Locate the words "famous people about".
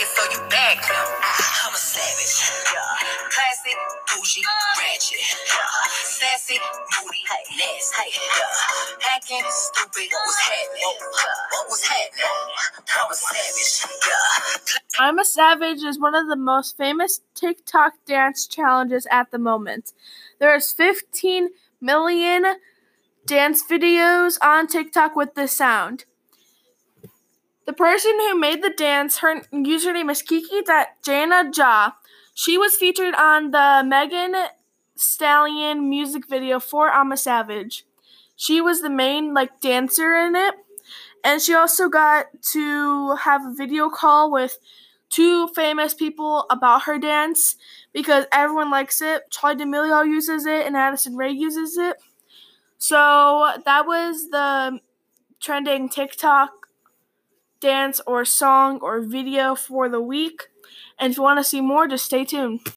45.48-46.82